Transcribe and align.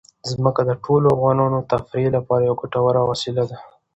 ځمکه 0.29 0.61
د 0.65 0.71
ټولو 0.83 1.07
افغانانو 1.15 1.57
د 1.61 1.67
تفریح 1.71 2.07
لپاره 2.17 2.41
یوه 2.47 2.59
ګټوره 2.61 3.01
وسیله 3.11 3.43
ده. 3.49 3.57